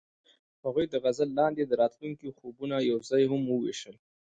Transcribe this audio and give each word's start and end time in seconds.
هغوی 0.65 0.85
د 0.89 0.95
غزل 1.03 1.29
لاندې 1.39 1.63
د 1.65 1.71
راتلونکي 1.81 2.27
خوبونه 2.37 2.75
یوځای 2.89 3.23
هم 3.31 3.41
وویشل. 3.47 3.95